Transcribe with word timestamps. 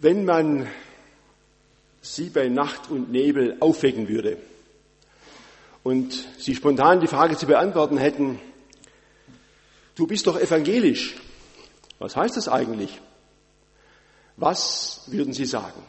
Wenn 0.00 0.24
man 0.24 0.66
Sie 2.00 2.30
bei 2.30 2.48
Nacht 2.48 2.90
und 2.90 3.12
Nebel 3.12 3.58
aufwecken 3.60 4.08
würde 4.08 4.38
und 5.82 6.26
Sie 6.38 6.54
spontan 6.54 7.00
die 7.00 7.06
Frage 7.06 7.36
zu 7.36 7.46
beantworten 7.46 7.98
hätten, 7.98 8.40
du 9.96 10.06
bist 10.06 10.26
doch 10.26 10.40
evangelisch, 10.40 11.16
was 11.98 12.16
heißt 12.16 12.38
das 12.38 12.48
eigentlich? 12.48 12.98
Was 14.38 15.02
würden 15.08 15.34
Sie 15.34 15.44
sagen? 15.44 15.82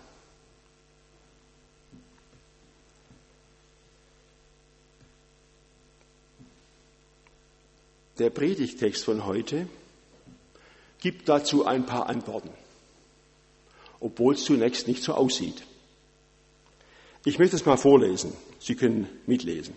Der 8.20 8.30
Predigtext 8.30 9.06
von 9.06 9.26
heute 9.26 9.68
gibt 11.00 11.30
dazu 11.30 11.66
ein 11.66 11.86
paar 11.86 12.08
Antworten, 12.08 12.52
obwohl 14.02 14.34
es 14.34 14.44
zunächst 14.44 14.88
nicht 14.88 15.04
so 15.04 15.14
aussieht. 15.14 15.64
Ich 17.24 17.40
möchte 17.40 17.56
es 17.56 17.66
mal 17.66 17.78
vorlesen. 17.78 18.34
Sie 18.60 18.76
können 18.76 19.08
mitlesen. 19.28 19.76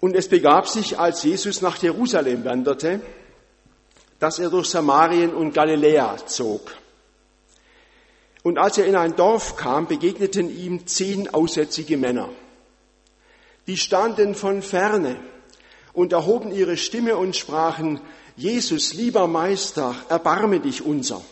Und 0.00 0.14
es 0.16 0.28
begab 0.28 0.68
sich, 0.68 0.98
als 0.98 1.22
Jesus 1.22 1.62
nach 1.62 1.80
Jerusalem 1.82 2.44
wanderte, 2.44 3.00
dass 4.18 4.38
er 4.38 4.50
durch 4.50 4.68
Samarien 4.68 5.32
und 5.32 5.54
Galiläa 5.54 6.26
zog. 6.26 6.74
Und 8.42 8.58
als 8.58 8.76
er 8.76 8.86
in 8.86 8.96
ein 8.96 9.16
Dorf 9.16 9.56
kam, 9.56 9.86
begegneten 9.86 10.54
ihm 10.54 10.86
zehn 10.86 11.32
aussätzige 11.32 11.96
Männer. 11.96 12.28
Die 13.66 13.78
standen 13.78 14.34
von 14.34 14.60
ferne 14.60 15.16
und 15.94 16.12
erhoben 16.12 16.52
ihre 16.52 16.76
Stimme 16.76 17.16
und 17.16 17.34
sprachen, 17.34 18.00
Jesus, 18.36 18.94
lieber 18.94 19.26
Meister, 19.26 19.94
erbarme 20.08 20.60
dich 20.60 20.82
unser. 20.82 21.22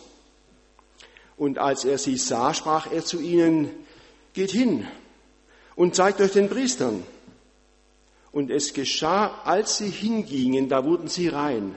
Und 1.36 1.58
als 1.58 1.84
er 1.84 1.98
sie 1.98 2.16
sah, 2.16 2.54
sprach 2.54 2.90
er 2.92 3.04
zu 3.04 3.20
ihnen, 3.20 3.70
geht 4.32 4.52
hin 4.52 4.86
und 5.74 5.96
zeigt 5.96 6.20
euch 6.20 6.32
den 6.32 6.48
Priestern. 6.48 7.04
Und 8.30 8.50
es 8.50 8.72
geschah, 8.72 9.42
als 9.44 9.78
sie 9.78 9.90
hingingen, 9.90 10.68
da 10.68 10.84
wurden 10.84 11.08
sie 11.08 11.28
rein. 11.28 11.74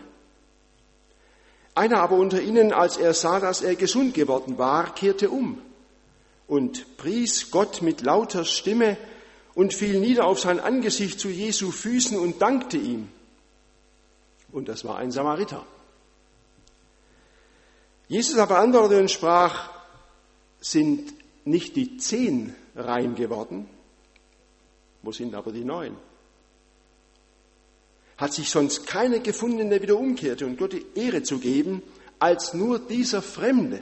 Einer 1.73 2.00
aber 2.00 2.16
unter 2.16 2.41
ihnen, 2.41 2.72
als 2.72 2.97
er 2.97 3.13
sah, 3.13 3.39
dass 3.39 3.61
er 3.61 3.75
gesund 3.75 4.13
geworden 4.13 4.57
war, 4.57 4.94
kehrte 4.94 5.30
um 5.30 5.61
und 6.47 6.97
pries 6.97 7.52
Gott 7.52 7.81
mit 7.81 8.02
lauter 8.02 8.45
Stimme 8.45 8.97
und 9.55 9.73
fiel 9.73 10.00
nieder 10.00 10.25
auf 10.25 10.39
sein 10.39 10.59
Angesicht 10.59 11.19
zu 11.19 11.30
Jesu 11.30 11.72
Füßen 11.72 12.17
und 12.17 12.41
dankte 12.41 12.78
ihm. 12.78 13.09
Und 14.56 14.70
das 14.70 14.86
war 14.86 15.00
ein 15.00 15.11
Samariter. 15.11 15.66
Jesus 18.08 18.38
aber 18.38 18.59
antwortete 18.59 19.02
und 19.02 19.12
sprach, 19.12 19.70
sind 20.62 21.14
nicht 21.44 21.75
die 21.75 21.97
zehn 21.97 22.56
rein 22.73 23.16
geworden? 23.16 23.67
Wo 25.02 25.12
sind 25.12 25.36
aber 25.36 25.52
die 25.52 25.66
neun? 25.66 25.97
Hat 28.16 28.31
sich 28.31 28.50
sonst 28.50 28.88
keiner 28.88 29.20
gefunden, 29.20 29.70
der 29.70 29.81
wieder 29.81 29.97
umkehrte 29.97 30.45
und 30.45 30.58
Gott 30.58 30.72
die 30.72 30.86
Ehre 30.95 31.22
zu 31.22 31.40
geben, 31.40 31.84
als 32.17 32.53
nur 32.53 32.80
dieser 32.80 33.22
Fremde? 33.22 33.81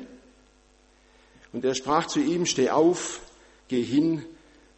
Und 1.52 1.64
er 1.64 1.76
sprach 1.76 2.08
zu 2.08 2.20
ihm, 2.20 2.48
steh 2.48 2.72
auf, 2.72 3.22
geh 3.68 3.84
hin, 3.84 4.26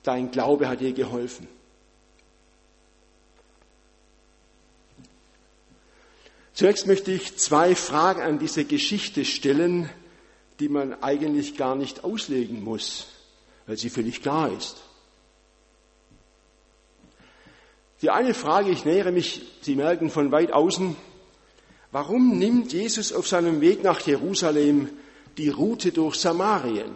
dein 0.03 0.29
Glaube 0.29 0.67
hat 0.67 0.81
dir 0.81 0.91
geholfen. 0.91 1.47
Zunächst 6.55 6.87
möchte 6.87 7.11
ich 7.11 7.35
zwei 7.35 7.75
Fragen 7.75 8.21
an 8.21 8.39
diese 8.39 8.63
Geschichte 8.63 9.25
stellen, 9.25 9.89
die 10.61 10.69
man 10.69 11.03
eigentlich 11.03 11.57
gar 11.57 11.75
nicht 11.75 12.05
auslegen 12.05 12.63
muss, 12.63 13.07
weil 13.67 13.75
sie 13.75 13.89
völlig 13.89 14.21
klar 14.21 14.49
ist. 14.57 14.77
Die 18.01 18.09
eine 18.09 18.33
Frage, 18.33 18.71
ich 18.71 18.85
nähere 18.85 19.11
mich, 19.11 19.41
Sie 19.61 19.75
merken 19.75 20.09
von 20.09 20.31
weit 20.31 20.53
außen, 20.53 20.95
warum 21.91 22.37
nimmt 22.37 22.71
Jesus 22.71 23.11
auf 23.11 23.27
seinem 23.27 23.59
Weg 23.59 23.83
nach 23.83 23.99
Jerusalem 24.01 24.89
die 25.37 25.49
Route 25.49 25.91
durch 25.91 26.15
Samarien? 26.15 26.95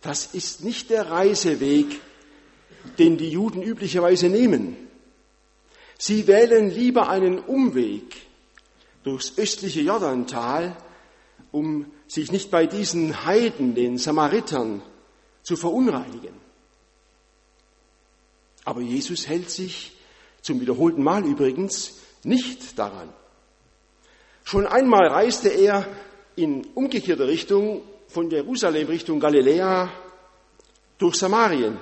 Das 0.00 0.34
ist 0.34 0.64
nicht 0.64 0.88
der 0.88 1.10
Reiseweg, 1.10 2.00
den 2.98 3.18
die 3.18 3.28
Juden 3.28 3.62
üblicherweise 3.62 4.30
nehmen. 4.30 4.85
Sie 5.98 6.26
wählen 6.26 6.70
lieber 6.70 7.08
einen 7.08 7.38
Umweg 7.38 8.16
durchs 9.02 9.38
östliche 9.38 9.80
Jordantal, 9.80 10.76
um 11.52 11.86
sich 12.06 12.32
nicht 12.32 12.50
bei 12.50 12.66
diesen 12.66 13.24
Heiden, 13.24 13.74
den 13.74 13.98
Samaritern, 13.98 14.82
zu 15.42 15.56
verunreinigen. 15.56 16.34
Aber 18.64 18.80
Jesus 18.80 19.28
hält 19.28 19.50
sich, 19.50 19.92
zum 20.42 20.60
wiederholten 20.60 21.02
Mal 21.02 21.24
übrigens, 21.24 21.98
nicht 22.24 22.78
daran. 22.78 23.08
Schon 24.42 24.66
einmal 24.66 25.06
reiste 25.08 25.48
er 25.48 25.86
in 26.34 26.66
umgekehrter 26.74 27.28
Richtung 27.28 27.82
von 28.08 28.30
Jerusalem 28.30 28.88
Richtung 28.88 29.20
Galiläa 29.20 29.90
durch 30.98 31.16
Samarien, 31.16 31.78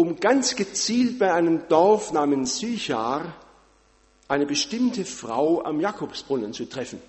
um 0.00 0.18
ganz 0.18 0.56
gezielt 0.56 1.18
bei 1.18 1.30
einem 1.30 1.68
Dorf 1.68 2.10
namens 2.10 2.58
Sychar 2.58 3.36
eine 4.28 4.46
bestimmte 4.46 5.04
Frau 5.04 5.62
am 5.62 5.78
Jakobsbrunnen 5.78 6.54
zu 6.54 6.64
treffen. 6.64 7.02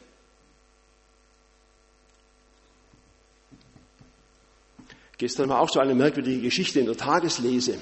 Gestern 5.17 5.47
war 5.47 5.61
auch 5.61 5.69
so 5.69 5.79
eine 5.79 5.95
merkwürdige 5.95 6.41
Geschichte 6.41 6.81
in 6.81 6.85
der 6.85 6.97
Tageslese. 6.97 7.79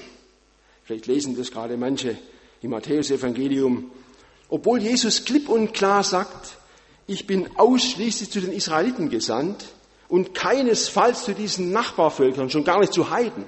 Vielleicht 0.84 1.08
lesen 1.08 1.36
das 1.36 1.50
gerade 1.50 1.76
manche 1.76 2.16
im 2.62 2.70
Matthäusevangelium. 2.70 3.90
Obwohl 4.48 4.80
Jesus 4.80 5.24
klipp 5.24 5.48
und 5.48 5.74
klar 5.74 6.04
sagt, 6.04 6.56
ich 7.08 7.26
bin 7.26 7.48
ausschließlich 7.56 8.30
zu 8.30 8.40
den 8.40 8.52
Israeliten 8.52 9.08
gesandt 9.08 9.64
und 10.08 10.34
keinesfalls 10.36 11.24
zu 11.24 11.34
diesen 11.34 11.72
Nachbarvölkern, 11.72 12.48
schon 12.48 12.62
gar 12.62 12.78
nicht 12.78 12.92
zu 12.92 13.10
Heiden, 13.10 13.44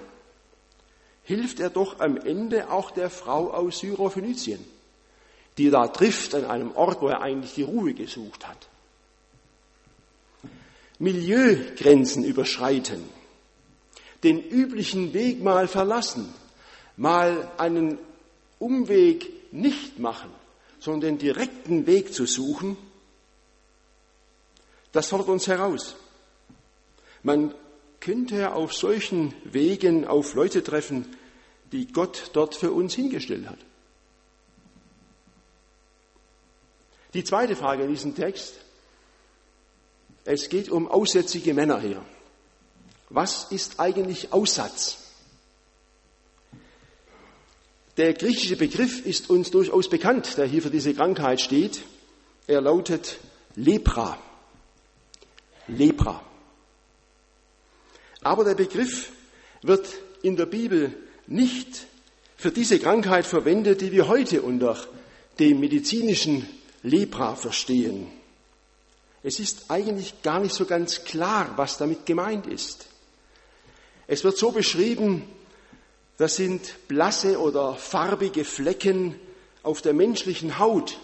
hilft 1.24 1.60
er 1.60 1.70
doch 1.70 2.00
am 2.00 2.16
Ende 2.16 2.70
auch 2.70 2.90
der 2.90 3.10
Frau 3.10 3.50
aus 3.52 3.78
Syrophönizien, 3.78 4.64
die 5.58 5.70
da 5.70 5.88
trifft 5.88 6.34
an 6.34 6.44
einem 6.44 6.72
Ort, 6.72 7.00
wo 7.00 7.08
er 7.08 7.20
eigentlich 7.20 7.54
die 7.54 7.62
Ruhe 7.62 7.94
gesucht 7.94 8.46
hat. 8.46 8.68
Milieugrenzen 10.98 12.24
überschreiten 12.24 13.02
den 14.22 14.40
üblichen 14.40 15.12
Weg 15.14 15.42
mal 15.42 15.68
verlassen, 15.68 16.32
mal 16.96 17.50
einen 17.58 17.98
Umweg 18.58 19.52
nicht 19.52 19.98
machen, 19.98 20.30
sondern 20.78 21.00
den 21.00 21.18
direkten 21.18 21.86
Weg 21.86 22.14
zu 22.14 22.26
suchen, 22.26 22.76
das 24.92 25.08
fordert 25.08 25.28
uns 25.28 25.46
heraus. 25.46 25.96
Man 27.22 27.54
könnte 28.02 28.52
auf 28.52 28.74
solchen 28.74 29.32
Wegen 29.44 30.06
auf 30.06 30.34
Leute 30.34 30.62
treffen, 30.62 31.06
die 31.70 31.86
Gott 31.86 32.30
dort 32.32 32.54
für 32.54 32.72
uns 32.72 32.94
hingestellt 32.94 33.48
hat. 33.48 33.58
Die 37.14 37.24
zweite 37.24 37.54
Frage 37.54 37.84
in 37.84 37.90
diesem 37.90 38.14
Text. 38.14 38.56
Es 40.24 40.48
geht 40.48 40.68
um 40.68 40.88
aussätzige 40.88 41.54
Männer 41.54 41.80
hier. 41.80 42.04
Was 43.08 43.50
ist 43.52 43.78
eigentlich 43.78 44.32
Aussatz? 44.32 44.98
Der 47.96 48.14
griechische 48.14 48.56
Begriff 48.56 49.04
ist 49.04 49.30
uns 49.30 49.50
durchaus 49.50 49.88
bekannt, 49.88 50.36
der 50.38 50.46
hier 50.46 50.62
für 50.62 50.70
diese 50.70 50.94
Krankheit 50.94 51.40
steht. 51.40 51.82
Er 52.46 52.62
lautet 52.62 53.18
Lepra. 53.54 54.18
Lepra. 55.68 56.31
Aber 58.22 58.44
der 58.44 58.54
Begriff 58.54 59.10
wird 59.62 59.88
in 60.22 60.36
der 60.36 60.46
Bibel 60.46 60.94
nicht 61.26 61.86
für 62.36 62.50
diese 62.50 62.78
Krankheit 62.78 63.26
verwendet, 63.26 63.80
die 63.80 63.92
wir 63.92 64.08
heute 64.08 64.42
unter 64.42 64.76
dem 65.38 65.60
medizinischen 65.60 66.46
Lepra 66.82 67.36
verstehen. 67.36 68.08
Es 69.22 69.38
ist 69.38 69.70
eigentlich 69.70 70.22
gar 70.22 70.40
nicht 70.40 70.54
so 70.54 70.64
ganz 70.64 71.04
klar, 71.04 71.52
was 71.56 71.78
damit 71.78 72.06
gemeint 72.06 72.46
ist. 72.46 72.86
Es 74.08 74.24
wird 74.24 74.36
so 74.36 74.50
beschrieben, 74.50 75.22
das 76.18 76.36
sind 76.36 76.88
blasse 76.88 77.40
oder 77.40 77.74
farbige 77.76 78.44
Flecken 78.44 79.14
auf 79.62 79.80
der 79.80 79.94
menschlichen 79.94 80.58
Haut 80.58 80.98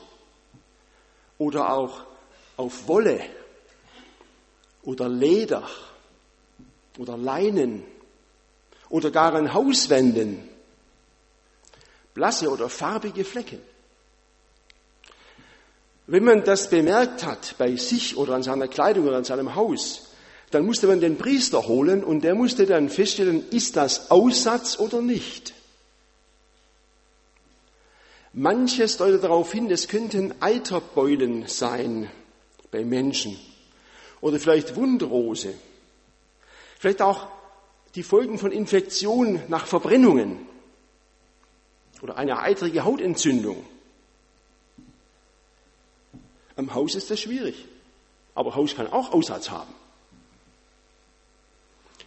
oder 1.38 1.72
auch 1.72 2.04
auf 2.56 2.88
Wolle 2.88 3.20
oder 4.82 5.08
Leder 5.08 5.68
oder 6.98 7.16
Leinen 7.16 7.84
oder 8.90 9.10
gar 9.10 9.34
an 9.34 9.54
Hauswänden. 9.54 10.40
Blasse 12.14 12.50
oder 12.50 12.68
farbige 12.68 13.24
Flecken. 13.24 13.60
Wenn 16.06 16.24
man 16.24 16.42
das 16.42 16.70
bemerkt 16.70 17.24
hat 17.24 17.54
bei 17.58 17.76
sich 17.76 18.16
oder 18.16 18.34
an 18.34 18.42
seiner 18.42 18.66
Kleidung 18.66 19.06
oder 19.06 19.18
an 19.18 19.24
seinem 19.24 19.54
Haus, 19.54 20.08
dann 20.50 20.64
musste 20.64 20.86
man 20.86 21.00
den 21.00 21.18
Priester 21.18 21.66
holen 21.66 22.02
und 22.02 22.22
der 22.22 22.34
musste 22.34 22.64
dann 22.66 22.88
feststellen, 22.88 23.44
ist 23.50 23.76
das 23.76 24.10
Aussatz 24.10 24.78
oder 24.78 25.02
nicht. 25.02 25.52
Manches 28.32 28.96
deutet 28.96 29.22
darauf 29.22 29.52
hin, 29.52 29.70
es 29.70 29.88
könnten 29.88 30.34
Eiterbeulen 30.40 31.46
sein 31.46 32.10
bei 32.70 32.84
Menschen 32.84 33.38
oder 34.20 34.38
vielleicht 34.38 34.76
Wundrose, 34.76 35.54
vielleicht 36.78 37.02
auch 37.02 37.26
die 37.94 38.02
Folgen 38.02 38.38
von 38.38 38.52
Infektionen 38.52 39.42
nach 39.48 39.66
Verbrennungen 39.66 40.46
oder 42.00 42.16
eine 42.16 42.38
eitrige 42.38 42.84
Hautentzündung. 42.84 43.64
Am 46.56 46.74
Haus 46.74 46.94
ist 46.94 47.10
das 47.10 47.20
schwierig, 47.20 47.66
aber 48.34 48.54
Haus 48.54 48.74
kann 48.74 48.92
auch 48.92 49.12
Aussatz 49.12 49.50
haben. 49.50 49.72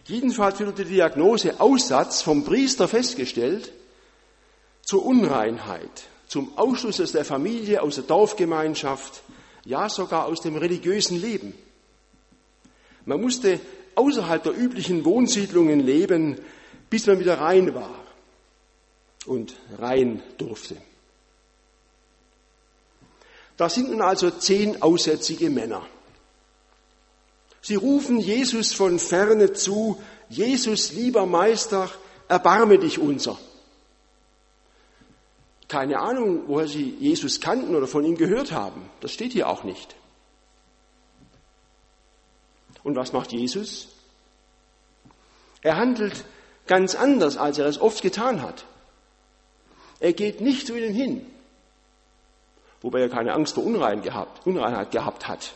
Jedenfalls 0.06 0.60
wurde 0.60 0.84
die 0.84 0.94
Diagnose 0.94 1.60
Aussatz 1.60 2.22
vom 2.22 2.44
Priester 2.44 2.88
festgestellt 2.88 3.72
zur 4.82 5.06
Unreinheit, 5.06 6.08
zum 6.26 6.56
Ausschluss 6.58 7.00
aus 7.00 7.12
der 7.12 7.24
Familie, 7.24 7.82
aus 7.82 7.94
der 7.94 8.04
Dorfgemeinschaft, 8.04 9.22
ja 9.64 9.88
sogar 9.88 10.26
aus 10.26 10.40
dem 10.40 10.56
religiösen 10.56 11.20
Leben. 11.20 11.54
Man 13.04 13.20
musste 13.20 13.60
außerhalb 13.94 14.42
der 14.42 14.56
üblichen 14.56 15.04
Wohnsiedlungen 15.04 15.80
leben, 15.80 16.40
bis 16.90 17.06
man 17.06 17.20
wieder 17.20 17.40
rein 17.40 17.74
war 17.74 17.94
und 19.26 19.54
rein 19.78 20.22
durfte. 20.38 20.76
Da 23.56 23.68
sind 23.68 23.90
nun 23.90 24.02
also 24.02 24.30
zehn 24.30 24.82
aussätzige 24.82 25.50
Männer. 25.50 25.86
Sie 27.60 27.76
rufen 27.76 28.18
Jesus 28.18 28.72
von 28.72 28.98
ferne 28.98 29.52
zu, 29.52 30.02
Jesus, 30.28 30.92
lieber 30.92 31.26
Meister, 31.26 31.90
erbarme 32.28 32.78
dich 32.78 32.98
unser. 32.98 33.38
Keine 35.68 36.00
Ahnung, 36.00 36.42
woher 36.48 36.66
sie 36.66 36.96
Jesus 36.98 37.40
kannten 37.40 37.74
oder 37.76 37.86
von 37.86 38.04
ihm 38.04 38.16
gehört 38.16 38.52
haben. 38.52 38.90
Das 39.00 39.12
steht 39.12 39.32
hier 39.32 39.48
auch 39.48 39.64
nicht. 39.64 39.94
Und 42.82 42.96
was 42.96 43.12
macht 43.12 43.32
Jesus? 43.32 43.88
Er 45.62 45.76
handelt 45.76 46.24
ganz 46.66 46.94
anders, 46.94 47.36
als 47.36 47.58
er 47.58 47.66
es 47.66 47.80
oft 47.80 48.02
getan 48.02 48.42
hat. 48.42 48.64
Er 50.00 50.12
geht 50.12 50.40
nicht 50.40 50.66
zu 50.66 50.76
ihnen 50.76 50.92
hin, 50.92 51.26
wobei 52.80 53.00
er 53.00 53.08
keine 53.08 53.34
Angst 53.34 53.54
vor 53.54 53.64
Unrein 53.64 54.02
gehabt, 54.02 54.44
Unreinheit 54.46 54.90
gehabt 54.90 55.28
hat. 55.28 55.52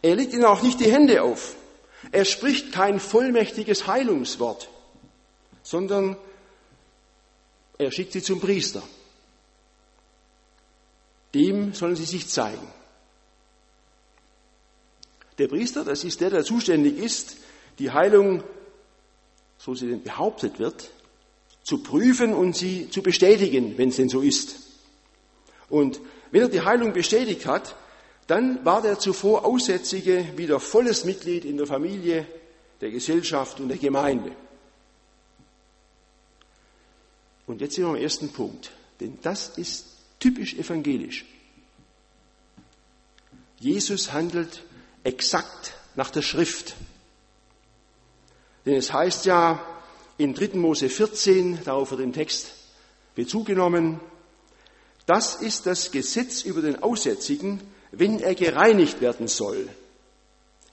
Er 0.00 0.16
legt 0.16 0.32
ihnen 0.32 0.44
auch 0.44 0.62
nicht 0.62 0.80
die 0.80 0.90
Hände 0.90 1.22
auf. 1.22 1.54
Er 2.12 2.24
spricht 2.24 2.72
kein 2.72 3.00
vollmächtiges 3.00 3.86
Heilungswort, 3.86 4.68
sondern 5.62 6.16
er 7.78 7.90
schickt 7.90 8.12
sie 8.12 8.22
zum 8.22 8.40
Priester. 8.40 8.82
Dem 11.34 11.74
sollen 11.74 11.96
sie 11.96 12.04
sich 12.04 12.28
zeigen. 12.28 12.66
Der 15.38 15.48
Priester, 15.48 15.84
das 15.84 16.04
ist 16.04 16.20
der, 16.20 16.30
der 16.30 16.44
zuständig 16.44 16.98
ist, 16.98 17.36
die 17.78 17.90
Heilung, 17.90 18.42
so 19.58 19.74
sie 19.74 19.88
denn 19.88 20.02
behauptet 20.02 20.58
wird, 20.58 20.90
zu 21.62 21.82
prüfen 21.82 22.32
und 22.32 22.56
sie 22.56 22.88
zu 22.90 23.02
bestätigen, 23.02 23.76
wenn 23.76 23.90
es 23.90 23.96
denn 23.96 24.08
so 24.08 24.22
ist. 24.22 24.56
Und 25.68 26.00
wenn 26.30 26.42
er 26.42 26.48
die 26.48 26.60
Heilung 26.60 26.92
bestätigt 26.92 27.46
hat, 27.46 27.76
dann 28.26 28.64
war 28.64 28.82
der 28.82 28.98
zuvor 28.98 29.44
Aussätzige 29.44 30.26
wieder 30.36 30.60
volles 30.60 31.04
Mitglied 31.04 31.44
in 31.44 31.56
der 31.56 31.66
Familie, 31.66 32.26
der 32.80 32.90
Gesellschaft 32.90 33.60
und 33.60 33.68
der 33.68 33.78
Gemeinde. 33.78 34.32
Und 37.46 37.60
jetzt 37.60 37.74
sind 37.74 37.84
wir 37.84 37.90
am 37.90 37.96
ersten 37.96 38.30
Punkt, 38.30 38.72
denn 39.00 39.18
das 39.22 39.56
ist 39.56 39.86
typisch 40.18 40.54
evangelisch. 40.54 41.24
Jesus 43.58 44.12
handelt 44.12 44.62
exakt 45.06 45.74
nach 45.94 46.10
der 46.10 46.22
Schrift. 46.22 46.74
Denn 48.66 48.74
es 48.74 48.92
heißt 48.92 49.26
ja 49.26 49.64
in 50.18 50.34
3. 50.34 50.58
Mose 50.58 50.88
14, 50.88 51.60
darauf 51.64 51.92
wird 51.92 52.00
im 52.00 52.12
Text 52.12 52.52
Bezug 53.14 53.46
genommen, 53.46 54.00
das 55.06 55.36
ist 55.36 55.66
das 55.66 55.92
Gesetz 55.92 56.42
über 56.42 56.60
den 56.60 56.82
Aussätzigen, 56.82 57.60
wenn 57.92 58.18
er 58.20 58.34
gereinigt 58.34 59.00
werden 59.00 59.28
soll. 59.28 59.68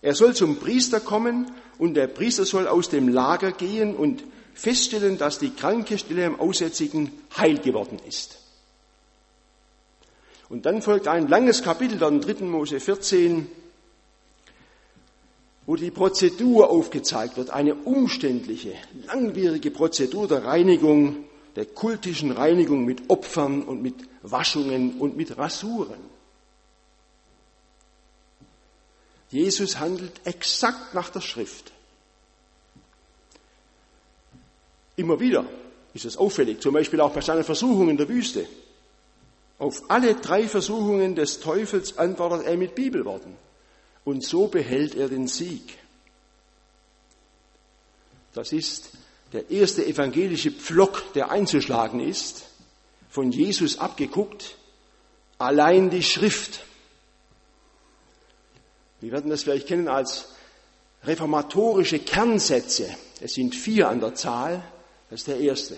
Er 0.02 0.16
soll 0.16 0.36
zum 0.36 0.58
Priester 0.58 1.00
kommen 1.00 1.52
und 1.78 1.94
der 1.94 2.08
Priester 2.08 2.44
soll 2.44 2.68
aus 2.68 2.90
dem 2.90 3.08
Lager 3.08 3.52
gehen 3.52 3.96
und 3.96 4.24
feststellen, 4.54 5.18
dass 5.18 5.40
die 5.40 5.52
kranke 5.52 5.98
Stelle 5.98 6.26
am 6.26 6.40
Aussätzigen 6.40 7.12
heil 7.38 7.60
geworden 7.60 8.00
ist. 8.08 8.40
Und 10.50 10.66
dann 10.66 10.82
folgt 10.82 11.08
ein 11.08 11.28
langes 11.28 11.64
Kapitel, 11.64 11.98
dann 11.98 12.20
3. 12.20 12.44
Mose 12.44 12.80
14, 12.80 13.48
wo 15.66 15.76
die 15.76 15.92
Prozedur 15.92 16.70
aufgezeigt 16.70 17.38
wird, 17.38 17.50
eine 17.50 17.76
umständliche, 17.76 18.74
langwierige 19.06 19.72
Prozedur 19.72 20.28
der 20.28 20.44
Reinigung, 20.44 21.26
der 21.56 21.66
kultischen 21.66 22.32
Reinigung 22.32 22.84
mit 22.84 23.10
Opfern 23.10 23.64
und 23.64 23.82
mit 23.82 23.96
Waschungen 24.24 25.00
und 25.00 25.16
mit 25.16 25.38
Rasuren. 25.38 26.14
Jesus 29.30 29.80
handelt 29.80 30.12
exakt 30.26 30.94
nach 30.94 31.10
der 31.10 31.22
Schrift. 31.22 31.72
Immer 34.96 35.20
wieder 35.20 35.46
ist 35.94 36.06
es 36.06 36.18
auffällig, 36.18 36.62
zum 36.62 36.74
Beispiel 36.74 37.02
auch 37.02 37.14
bei 37.14 37.22
seinen 37.22 37.44
Versuchungen 37.44 37.92
in 37.92 37.98
der 37.98 38.10
Wüste. 38.10 38.46
Auf 39.58 39.90
alle 39.90 40.16
drei 40.16 40.48
Versuchungen 40.48 41.16
des 41.16 41.40
Teufels 41.40 41.98
antwortet 41.98 42.46
er 42.46 42.58
mit 42.58 42.76
Bibelworten. 42.76 43.36
Und 44.06 44.24
so 44.24 44.48
behält 44.48 44.96
er 44.96 45.08
den 45.08 45.28
Sieg. 45.28 45.78
Das 48.34 48.52
ist 48.52 48.90
der 49.32 49.50
erste 49.50 49.86
evangelische 49.86 50.52
Pflock, 50.52 51.14
der 51.14 51.32
einzuschlagen 51.32 52.00
ist, 52.00 52.46
von 53.10 53.32
Jesus 53.32 53.78
abgeguckt, 53.78 54.58
allein 55.38 55.90
die 55.90 56.04
Schrift. 56.04 56.66
Wir 59.02 59.12
werden 59.12 59.30
das 59.30 59.44
vielleicht 59.44 59.68
kennen 59.68 59.88
als 59.88 60.30
reformatorische 61.04 62.00
Kernsätze. 62.00 62.96
Es 63.22 63.34
sind 63.34 63.56
vier 63.56 63.90
an 63.90 64.00
der 64.00 64.16
Zahl. 64.16 64.64
Das 65.10 65.22
ist 65.22 65.28
der 65.28 65.40
erste. 65.40 65.78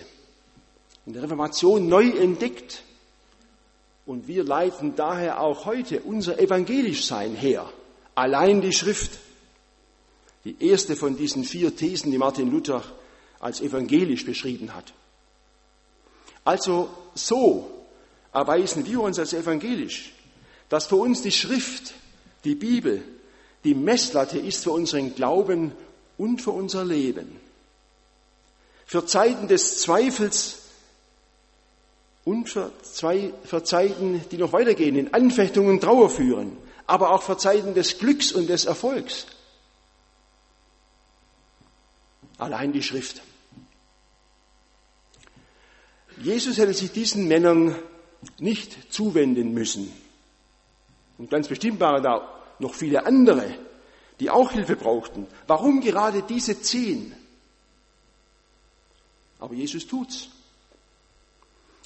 In 1.04 1.12
der 1.12 1.22
Reformation 1.22 1.88
neu 1.88 2.08
entdeckt. 2.10 2.82
Und 4.06 4.28
wir 4.28 4.44
leiten 4.44 4.94
daher 4.94 5.40
auch 5.40 5.64
heute 5.64 6.00
unser 6.00 6.38
Evangelischsein 6.38 7.34
her. 7.34 7.68
Allein 8.16 8.60
die 8.62 8.72
Schrift. 8.72 9.18
Die 10.44 10.56
erste 10.68 10.96
von 10.96 11.16
diesen 11.16 11.44
vier 11.44 11.76
Thesen, 11.76 12.10
die 12.10 12.18
Martin 12.18 12.50
Luther 12.50 12.82
als 13.40 13.60
evangelisch 13.60 14.24
beschrieben 14.24 14.74
hat. 14.74 14.92
Also 16.44 16.88
so 17.14 17.70
erweisen 18.32 18.86
wir 18.86 19.00
uns 19.00 19.18
als 19.18 19.32
evangelisch, 19.32 20.12
dass 20.68 20.86
für 20.86 20.96
uns 20.96 21.22
die 21.22 21.32
Schrift, 21.32 21.94
die 22.44 22.54
Bibel, 22.54 23.02
die 23.64 23.74
Messlatte 23.74 24.38
ist 24.38 24.62
für 24.62 24.70
unseren 24.70 25.14
Glauben 25.14 25.72
und 26.16 26.40
für 26.40 26.52
unser 26.52 26.84
Leben. 26.84 27.36
Für 28.86 29.04
Zeiten 29.04 29.48
des 29.48 29.78
Zweifels 29.78 30.58
und 32.24 32.48
für, 32.48 32.70
zwei, 32.82 33.32
für 33.44 33.64
Zeiten, 33.64 34.24
die 34.30 34.38
noch 34.38 34.52
weitergehen, 34.52 34.96
in 34.96 35.12
Anfechtungen 35.12 35.70
und 35.70 35.80
Trauer 35.80 36.08
führen, 36.08 36.56
aber 36.86 37.10
auch 37.10 37.22
für 37.22 37.36
Zeiten 37.36 37.74
des 37.74 37.98
Glücks 37.98 38.32
und 38.32 38.48
des 38.48 38.64
Erfolgs. 38.64 39.26
Allein 42.38 42.72
die 42.72 42.82
Schrift. 42.82 43.22
Jesus 46.18 46.58
hätte 46.58 46.74
sich 46.74 46.92
diesen 46.92 47.28
Männern 47.28 47.76
nicht 48.38 48.92
zuwenden 48.92 49.52
müssen. 49.52 49.92
Und 51.18 51.30
ganz 51.30 51.48
bestimmt 51.48 51.80
waren 51.80 52.02
da 52.02 52.28
noch 52.58 52.74
viele 52.74 53.06
andere, 53.06 53.58
die 54.20 54.30
auch 54.30 54.52
Hilfe 54.52 54.76
brauchten. 54.76 55.26
Warum 55.46 55.80
gerade 55.80 56.22
diese 56.22 56.60
zehn? 56.60 57.14
Aber 59.38 59.54
Jesus 59.54 59.86
tut's. 59.86 60.28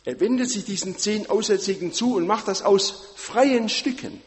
Er 0.04 0.18
wendet 0.18 0.50
sich 0.50 0.64
diesen 0.64 0.96
zehn 0.96 1.28
Aussätzigen 1.28 1.92
zu 1.92 2.16
und 2.16 2.26
macht 2.26 2.48
das 2.48 2.62
aus 2.62 3.12
freien 3.16 3.68
Stücken. 3.68 4.22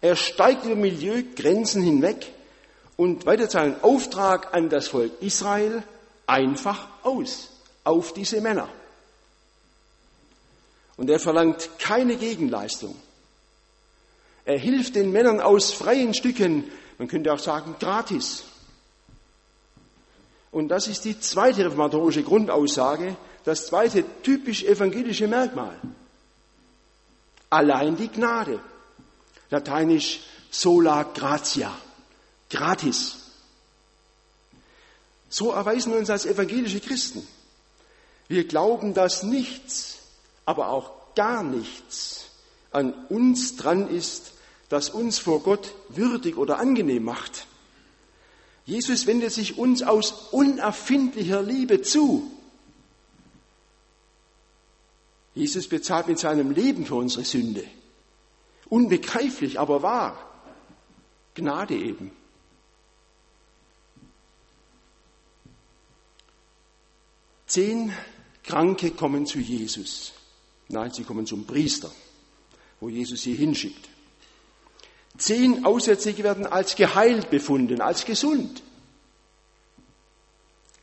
Er 0.00 0.16
steigt 0.16 0.64
über 0.64 0.76
Milieugrenzen 0.76 1.82
hinweg 1.82 2.32
und 2.96 3.26
weitet 3.26 3.50
seinen 3.50 3.82
Auftrag 3.82 4.54
an 4.54 4.68
das 4.68 4.88
Volk 4.88 5.12
Israel 5.20 5.82
einfach 6.26 6.88
aus, 7.02 7.50
auf 7.84 8.12
diese 8.12 8.40
Männer. 8.40 8.68
Und 10.96 11.10
er 11.10 11.18
verlangt 11.18 11.70
keine 11.78 12.16
Gegenleistung. 12.16 12.94
Er 14.44 14.58
hilft 14.58 14.96
den 14.96 15.12
Männern 15.12 15.40
aus 15.40 15.72
freien 15.72 16.14
Stücken, 16.14 16.70
man 16.98 17.08
könnte 17.08 17.32
auch 17.32 17.38
sagen 17.38 17.76
gratis. 17.78 18.44
Und 20.50 20.68
das 20.68 20.88
ist 20.88 21.04
die 21.04 21.18
zweite 21.20 21.64
reformatorische 21.64 22.22
Grundaussage, 22.22 23.16
das 23.44 23.66
zweite 23.66 24.04
typisch 24.22 24.64
evangelische 24.64 25.28
Merkmal. 25.28 25.78
Allein 27.48 27.96
die 27.96 28.08
Gnade. 28.08 28.60
Lateinisch 29.50 30.20
sola 30.50 31.02
gratia. 31.02 31.76
Gratis. 32.48 33.16
So 35.28 35.52
erweisen 35.52 35.92
wir 35.92 35.98
uns 35.98 36.10
als 36.10 36.26
evangelische 36.26 36.80
Christen. 36.80 37.26
Wir 38.28 38.46
glauben, 38.46 38.94
dass 38.94 39.22
nichts, 39.22 39.98
aber 40.44 40.68
auch 40.68 41.14
gar 41.14 41.42
nichts 41.42 42.26
an 42.72 42.92
uns 43.08 43.56
dran 43.56 43.88
ist, 43.88 44.32
das 44.68 44.90
uns 44.90 45.18
vor 45.18 45.42
Gott 45.42 45.72
würdig 45.88 46.36
oder 46.36 46.58
angenehm 46.58 47.04
macht. 47.04 47.46
Jesus 48.66 49.06
wendet 49.06 49.32
sich 49.32 49.58
uns 49.58 49.82
aus 49.82 50.12
unerfindlicher 50.30 51.42
Liebe 51.42 51.82
zu. 51.82 52.30
Jesus 55.34 55.68
bezahlt 55.68 56.06
mit 56.06 56.18
seinem 56.18 56.50
Leben 56.50 56.86
für 56.86 56.96
unsere 56.96 57.24
Sünde. 57.24 57.64
Unbegreiflich, 58.70 59.60
aber 59.60 59.82
wahr. 59.82 60.16
Gnade 61.34 61.74
eben. 61.74 62.12
Zehn 67.46 67.92
Kranke 68.44 68.92
kommen 68.92 69.26
zu 69.26 69.40
Jesus. 69.40 70.12
Nein, 70.68 70.92
sie 70.92 71.02
kommen 71.02 71.26
zum 71.26 71.46
Priester, 71.46 71.90
wo 72.78 72.88
Jesus 72.88 73.22
sie 73.22 73.34
hinschickt. 73.34 73.88
Zehn 75.18 75.64
Aussätzige 75.64 76.22
werden 76.22 76.46
als 76.46 76.76
geheilt 76.76 77.28
befunden, 77.28 77.80
als 77.80 78.04
gesund. 78.04 78.62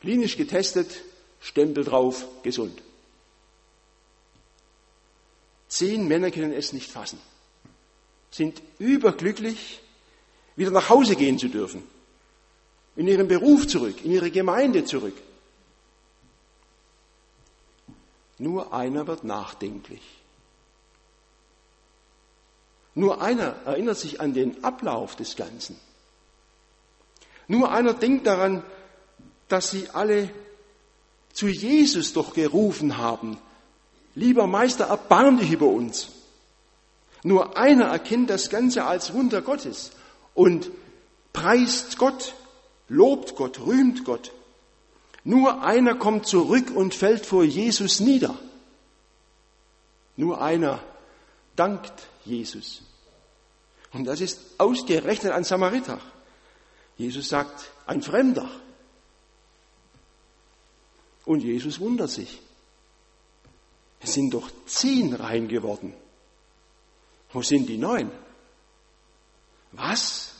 Klinisch 0.00 0.36
getestet, 0.36 1.02
Stempel 1.40 1.84
drauf, 1.84 2.26
gesund. 2.42 2.82
Zehn 5.68 6.06
Männer 6.06 6.30
können 6.30 6.52
es 6.52 6.72
nicht 6.72 6.90
fassen, 6.90 7.18
sind 8.38 8.62
überglücklich, 8.78 9.80
wieder 10.56 10.70
nach 10.70 10.88
Hause 10.88 11.16
gehen 11.16 11.38
zu 11.38 11.48
dürfen, 11.48 11.82
in 12.96 13.06
ihren 13.06 13.28
Beruf 13.28 13.66
zurück, 13.66 14.04
in 14.04 14.12
ihre 14.12 14.30
Gemeinde 14.30 14.84
zurück. 14.84 15.16
Nur 18.38 18.72
einer 18.72 19.06
wird 19.06 19.24
nachdenklich. 19.24 20.02
Nur 22.94 23.20
einer 23.20 23.56
erinnert 23.64 23.98
sich 23.98 24.20
an 24.20 24.32
den 24.32 24.64
Ablauf 24.64 25.16
des 25.16 25.36
Ganzen. 25.36 25.76
Nur 27.48 27.70
einer 27.72 27.94
denkt 27.94 28.26
daran, 28.26 28.62
dass 29.48 29.70
sie 29.70 29.88
alle 29.90 30.30
zu 31.32 31.48
Jesus 31.48 32.12
doch 32.12 32.34
gerufen 32.34 32.98
haben. 32.98 33.38
Lieber 34.14 34.46
Meister, 34.46 34.86
erbarm 34.86 35.38
dich 35.38 35.52
über 35.52 35.66
uns. 35.66 36.10
Nur 37.22 37.56
einer 37.56 37.86
erkennt 37.86 38.30
das 38.30 38.50
Ganze 38.50 38.84
als 38.84 39.12
Wunder 39.12 39.42
Gottes 39.42 39.92
und 40.34 40.70
preist 41.32 41.98
Gott, 41.98 42.34
lobt 42.88 43.34
Gott, 43.36 43.60
rühmt 43.60 44.04
Gott. 44.04 44.32
Nur 45.24 45.62
einer 45.62 45.96
kommt 45.96 46.26
zurück 46.26 46.70
und 46.74 46.94
fällt 46.94 47.26
vor 47.26 47.44
Jesus 47.44 48.00
nieder. 48.00 48.38
Nur 50.16 50.40
einer 50.40 50.80
dankt 51.54 51.92
Jesus. 52.24 52.82
Und 53.92 54.04
das 54.04 54.20
ist 54.20 54.40
ausgerechnet 54.58 55.32
ein 55.32 55.44
Samariter. 55.44 56.00
Jesus 56.96 57.28
sagt, 57.28 57.70
ein 57.86 58.02
Fremder. 58.02 58.50
Und 61.24 61.42
Jesus 61.42 61.78
wundert 61.78 62.10
sich. 62.10 62.40
Es 64.00 64.14
sind 64.14 64.34
doch 64.34 64.50
zehn 64.66 65.14
rein 65.14 65.48
geworden. 65.48 65.94
Wo 67.32 67.42
sind 67.42 67.68
die 67.68 67.78
neun? 67.78 68.10
Was? 69.72 70.32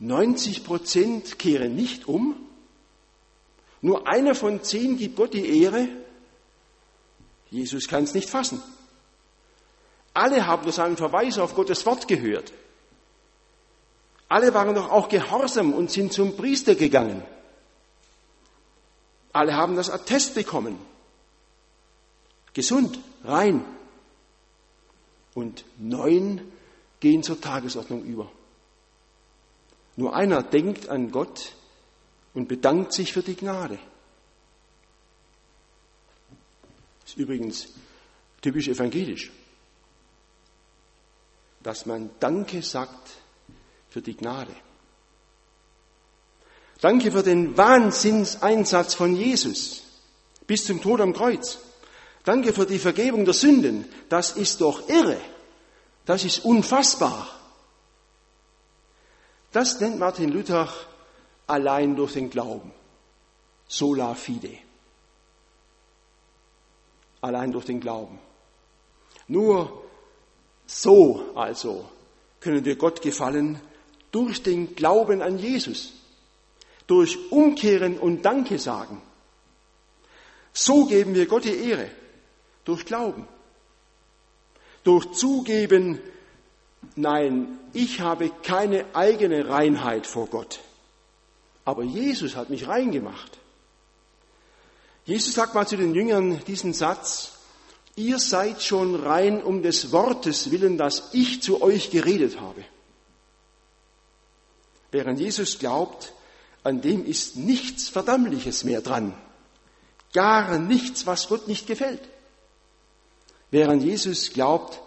90 0.00 0.64
Prozent 0.64 1.38
kehren 1.38 1.74
nicht 1.74 2.08
um? 2.08 2.36
Nur 3.80 4.08
einer 4.08 4.34
von 4.34 4.62
zehn 4.62 4.96
gibt 4.96 5.16
Gott 5.16 5.34
die 5.34 5.62
Ehre? 5.62 5.88
Jesus 7.50 7.88
kann 7.88 8.04
es 8.04 8.14
nicht 8.14 8.28
fassen. 8.28 8.62
Alle 10.14 10.46
haben 10.46 10.64
durch 10.64 10.74
seinen 10.74 10.96
Verweis 10.96 11.38
auf 11.38 11.54
Gottes 11.54 11.86
Wort 11.86 12.08
gehört. 12.08 12.52
Alle 14.28 14.52
waren 14.52 14.74
doch 14.74 14.90
auch 14.90 15.08
gehorsam 15.08 15.72
und 15.72 15.90
sind 15.90 16.12
zum 16.12 16.36
Priester 16.36 16.74
gegangen. 16.74 17.22
Alle 19.32 19.54
haben 19.54 19.76
das 19.76 19.90
Attest 19.90 20.34
bekommen. 20.34 20.78
Gesund, 22.52 22.98
rein. 23.24 23.64
Und 25.38 25.64
neun 25.78 26.40
gehen 26.98 27.22
zur 27.22 27.40
Tagesordnung 27.40 28.02
über. 28.02 28.28
Nur 29.94 30.16
einer 30.16 30.42
denkt 30.42 30.88
an 30.88 31.12
Gott 31.12 31.52
und 32.34 32.48
bedankt 32.48 32.92
sich 32.92 33.12
für 33.12 33.22
die 33.22 33.36
Gnade. 33.36 33.78
Das 37.02 37.10
ist 37.10 37.18
übrigens 37.18 37.68
typisch 38.40 38.66
evangelisch, 38.66 39.30
dass 41.62 41.86
man 41.86 42.10
Danke 42.18 42.60
sagt 42.60 43.08
für 43.90 44.02
die 44.02 44.16
Gnade. 44.16 44.56
Danke 46.80 47.12
für 47.12 47.22
den 47.22 47.56
Wahnsinnseinsatz 47.56 48.94
von 48.94 49.14
Jesus 49.14 49.84
bis 50.48 50.64
zum 50.64 50.82
Tod 50.82 51.00
am 51.00 51.12
Kreuz. 51.12 51.60
Danke 52.28 52.52
für 52.52 52.66
die 52.66 52.78
Vergebung 52.78 53.24
der 53.24 53.32
Sünden. 53.32 53.86
Das 54.10 54.32
ist 54.32 54.60
doch 54.60 54.86
irre. 54.86 55.18
Das 56.04 56.24
ist 56.26 56.44
unfassbar. 56.44 57.26
Das 59.50 59.80
nennt 59.80 59.98
Martin 59.98 60.30
Luther 60.30 60.68
allein 61.46 61.96
durch 61.96 62.12
den 62.12 62.28
Glauben. 62.28 62.70
Sola 63.66 64.12
fide. 64.14 64.58
Allein 67.22 67.50
durch 67.50 67.64
den 67.64 67.80
Glauben. 67.80 68.18
Nur 69.28 69.84
so 70.66 71.32
also 71.34 71.88
können 72.40 72.62
wir 72.62 72.76
Gott 72.76 73.00
gefallen 73.00 73.58
durch 74.12 74.42
den 74.42 74.74
Glauben 74.74 75.22
an 75.22 75.38
Jesus 75.38 75.94
durch 76.86 77.32
Umkehren 77.32 77.98
und 77.98 78.20
Danke 78.22 78.58
sagen. 78.58 79.00
So 80.52 80.84
geben 80.84 81.14
wir 81.14 81.24
Gott 81.26 81.44
die 81.44 81.56
Ehre, 81.56 81.88
durch 82.68 82.84
Glauben, 82.84 83.26
durch 84.84 85.10
Zugeben, 85.12 85.98
nein, 86.96 87.58
ich 87.72 88.00
habe 88.00 88.30
keine 88.42 88.84
eigene 88.94 89.48
Reinheit 89.48 90.06
vor 90.06 90.26
Gott, 90.26 90.60
aber 91.64 91.82
Jesus 91.82 92.36
hat 92.36 92.50
mich 92.50 92.68
rein 92.68 92.92
gemacht. 92.92 93.38
Jesus 95.06 95.32
sagt 95.32 95.54
mal 95.54 95.66
zu 95.66 95.78
den 95.78 95.94
Jüngern 95.94 96.44
diesen 96.46 96.74
Satz, 96.74 97.38
ihr 97.96 98.18
seid 98.18 98.62
schon 98.62 98.94
rein 98.94 99.42
um 99.42 99.62
des 99.62 99.90
Wortes 99.90 100.50
willen, 100.50 100.76
das 100.76 101.08
ich 101.14 101.40
zu 101.40 101.62
euch 101.62 101.90
geredet 101.90 102.38
habe. 102.38 102.62
Während 104.90 105.18
Jesus 105.18 105.58
glaubt, 105.58 106.12
an 106.64 106.82
dem 106.82 107.06
ist 107.06 107.36
nichts 107.36 107.88
Verdammliches 107.88 108.64
mehr 108.64 108.82
dran. 108.82 109.14
Gar 110.12 110.58
nichts, 110.58 111.06
was 111.06 111.28
Gott 111.28 111.48
nicht 111.48 111.66
gefällt. 111.66 112.02
Während 113.50 113.82
Jesus 113.82 114.32
glaubt, 114.32 114.80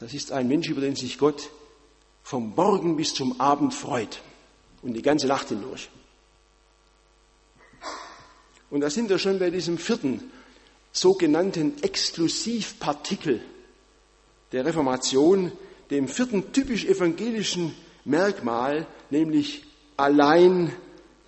das 0.00 0.14
ist 0.14 0.32
ein 0.32 0.48
Mensch, 0.48 0.68
über 0.68 0.80
den 0.80 0.96
sich 0.96 1.18
Gott 1.18 1.50
vom 2.22 2.54
Morgen 2.54 2.96
bis 2.96 3.14
zum 3.14 3.40
Abend 3.40 3.74
freut 3.74 4.20
und 4.82 4.94
die 4.94 5.02
ganze 5.02 5.26
Nacht 5.26 5.48
hindurch. 5.48 5.90
Und 8.70 8.80
da 8.80 8.88
sind 8.88 9.10
wir 9.10 9.18
schon 9.18 9.38
bei 9.38 9.50
diesem 9.50 9.76
vierten 9.76 10.32
sogenannten 10.92 11.82
Exklusivpartikel 11.82 13.42
der 14.52 14.64
Reformation, 14.64 15.52
dem 15.90 16.08
vierten 16.08 16.52
typisch 16.52 16.84
evangelischen 16.84 17.74
Merkmal, 18.04 18.86
nämlich 19.10 19.64
allein 19.96 20.74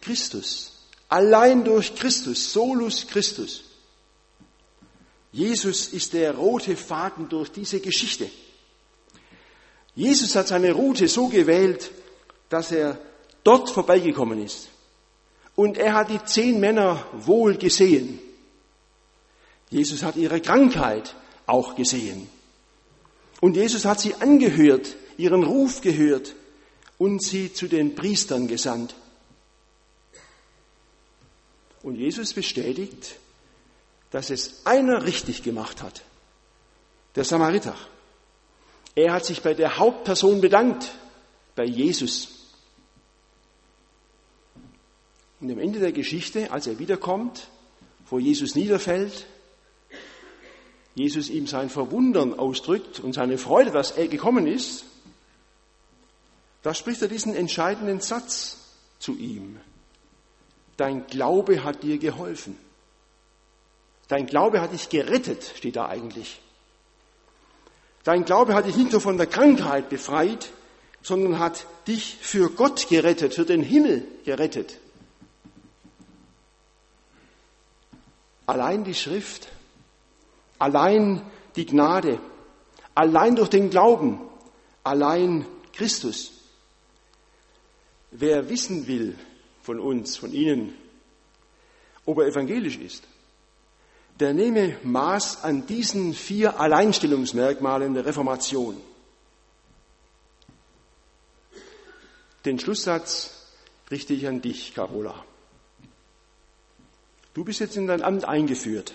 Christus. 0.00 0.72
Allein 1.08 1.64
durch 1.64 1.94
Christus, 1.94 2.52
solus 2.52 3.06
Christus. 3.06 3.64
Jesus 5.34 5.88
ist 5.88 6.12
der 6.12 6.36
rote 6.36 6.76
Faden 6.76 7.28
durch 7.28 7.50
diese 7.50 7.80
Geschichte. 7.80 8.30
Jesus 9.96 10.36
hat 10.36 10.46
seine 10.46 10.70
Route 10.70 11.08
so 11.08 11.26
gewählt, 11.26 11.90
dass 12.48 12.70
er 12.70 13.00
dort 13.42 13.68
vorbeigekommen 13.68 14.40
ist. 14.44 14.68
Und 15.56 15.76
er 15.76 15.94
hat 15.94 16.10
die 16.10 16.22
zehn 16.24 16.60
Männer 16.60 17.04
wohl 17.14 17.56
gesehen. 17.56 18.20
Jesus 19.70 20.04
hat 20.04 20.14
ihre 20.14 20.40
Krankheit 20.40 21.16
auch 21.46 21.74
gesehen. 21.74 22.28
Und 23.40 23.56
Jesus 23.56 23.84
hat 23.86 23.98
sie 23.98 24.14
angehört 24.14 24.94
ihren 25.16 25.42
Ruf 25.42 25.80
gehört 25.80 26.36
und 26.96 27.20
sie 27.20 27.52
zu 27.52 27.66
den 27.66 27.96
Priestern 27.96 28.46
gesandt. 28.46 28.94
Und 31.82 31.96
Jesus 31.96 32.32
bestätigt, 32.34 33.16
dass 34.14 34.30
es 34.30 34.64
einer 34.64 35.02
richtig 35.02 35.42
gemacht 35.42 35.82
hat, 35.82 36.04
der 37.16 37.24
Samariter. 37.24 37.74
Er 38.94 39.12
hat 39.12 39.24
sich 39.24 39.42
bei 39.42 39.54
der 39.54 39.76
Hauptperson 39.76 40.40
bedankt, 40.40 40.94
bei 41.56 41.64
Jesus. 41.64 42.28
Und 45.40 45.50
am 45.50 45.58
Ende 45.58 45.80
der 45.80 45.90
Geschichte, 45.90 46.52
als 46.52 46.68
er 46.68 46.78
wiederkommt, 46.78 47.48
wo 48.08 48.20
Jesus 48.20 48.54
niederfällt, 48.54 49.26
Jesus 50.94 51.28
ihm 51.28 51.48
sein 51.48 51.68
Verwundern 51.68 52.38
ausdrückt 52.38 53.00
und 53.00 53.14
seine 53.14 53.36
Freude, 53.36 53.72
dass 53.72 53.90
er 53.90 54.06
gekommen 54.06 54.46
ist, 54.46 54.84
da 56.62 56.72
spricht 56.72 57.02
er 57.02 57.08
diesen 57.08 57.34
entscheidenden 57.34 57.98
Satz 57.98 58.58
zu 59.00 59.16
ihm. 59.16 59.58
Dein 60.76 61.04
Glaube 61.08 61.64
hat 61.64 61.82
dir 61.82 61.98
geholfen. 61.98 62.63
Dein 64.08 64.26
Glaube 64.26 64.60
hat 64.60 64.72
dich 64.72 64.88
gerettet, 64.88 65.52
steht 65.56 65.76
da 65.76 65.88
eigentlich. 65.88 66.40
Dein 68.04 68.24
Glaube 68.24 68.54
hat 68.54 68.66
dich 68.66 68.76
nicht 68.76 68.92
nur 68.92 69.00
von 69.00 69.16
der 69.16 69.26
Krankheit 69.26 69.88
befreit, 69.88 70.50
sondern 71.02 71.38
hat 71.38 71.66
dich 71.86 72.16
für 72.20 72.50
Gott 72.50 72.88
gerettet, 72.88 73.34
für 73.34 73.44
den 73.44 73.62
Himmel 73.62 74.06
gerettet. 74.24 74.78
Allein 78.46 78.84
die 78.84 78.94
Schrift, 78.94 79.48
allein 80.58 81.22
die 81.56 81.64
Gnade, 81.64 82.20
allein 82.94 83.36
durch 83.36 83.48
den 83.48 83.70
Glauben, 83.70 84.20
allein 84.82 85.46
Christus. 85.72 86.32
Wer 88.10 88.48
wissen 88.50 88.86
will 88.86 89.18
von 89.62 89.80
uns, 89.80 90.16
von 90.16 90.32
Ihnen, 90.32 90.74
ob 92.04 92.18
er 92.18 92.26
evangelisch 92.26 92.76
ist, 92.76 93.04
der 94.20 94.32
nehme 94.32 94.76
Maß 94.82 95.42
an 95.42 95.66
diesen 95.66 96.14
vier 96.14 96.60
Alleinstellungsmerkmalen 96.60 97.94
der 97.94 98.06
Reformation. 98.06 98.80
Den 102.44 102.58
Schlusssatz 102.58 103.48
richte 103.90 104.14
ich 104.14 104.26
an 104.26 104.40
dich, 104.40 104.74
Carola. 104.74 105.24
Du 107.32 107.44
bist 107.44 107.60
jetzt 107.60 107.76
in 107.76 107.86
dein 107.86 108.02
Amt 108.02 108.24
eingeführt. 108.24 108.94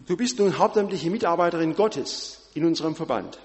Du 0.00 0.16
bist 0.16 0.38
nun 0.38 0.58
hauptamtliche 0.58 1.10
Mitarbeiterin 1.10 1.74
Gottes 1.74 2.50
in 2.52 2.66
unserem 2.66 2.94
Verband. 2.94 3.38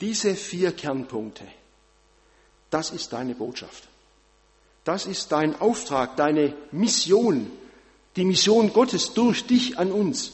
Diese 0.00 0.34
vier 0.34 0.72
Kernpunkte, 0.72 1.44
das 2.70 2.90
ist 2.90 3.12
deine 3.12 3.34
Botschaft. 3.34 3.88
Das 4.84 5.06
ist 5.06 5.32
dein 5.32 5.60
Auftrag, 5.60 6.16
deine 6.16 6.54
Mission, 6.72 7.50
die 8.16 8.24
Mission 8.24 8.72
Gottes 8.72 9.14
durch 9.14 9.46
dich 9.46 9.78
an 9.78 9.92
uns. 9.92 10.32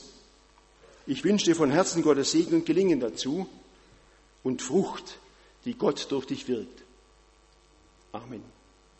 Ich 1.06 1.24
wünsche 1.24 1.46
dir 1.46 1.56
von 1.56 1.70
Herzen 1.70 2.02
Gottes 2.02 2.32
Segen 2.32 2.54
und 2.54 2.66
Gelingen 2.66 3.00
dazu 3.00 3.48
und 4.42 4.62
Frucht, 4.62 5.18
die 5.64 5.74
Gott 5.74 6.06
durch 6.10 6.26
dich 6.26 6.46
wirkt. 6.48 6.82
Amen. 8.12 8.42